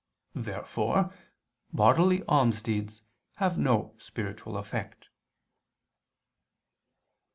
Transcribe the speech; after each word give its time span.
Therefore 0.33 1.13
bodily 1.71 2.21
almsdeeds 2.23 3.03
have 3.35 3.59
no 3.59 3.93
spiritual 3.99 4.57
effect. 4.57 5.09